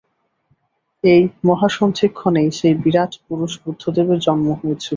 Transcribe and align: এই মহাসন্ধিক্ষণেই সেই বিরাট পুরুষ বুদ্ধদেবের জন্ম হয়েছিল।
এই 1.03 1.23
মহাসন্ধিক্ষণেই 1.47 2.49
সেই 2.59 2.75
বিরাট 2.83 3.11
পুরুষ 3.25 3.51
বুদ্ধদেবের 3.63 4.19
জন্ম 4.27 4.47
হয়েছিল। 4.59 4.89